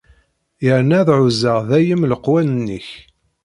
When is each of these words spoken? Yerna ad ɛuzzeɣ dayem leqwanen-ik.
Yerna 0.65 0.95
ad 1.01 1.09
ɛuzzeɣ 1.17 1.57
dayem 1.69 2.01
leqwanen-ik. 2.11 2.87